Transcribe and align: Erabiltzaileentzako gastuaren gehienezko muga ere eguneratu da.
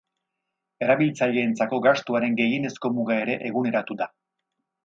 Erabiltzaileentzako 0.85 1.79
gastuaren 1.87 2.39
gehienezko 2.41 2.93
muga 2.97 3.21
ere 3.27 3.39
eguneratu 3.51 4.03
da. 4.05 4.13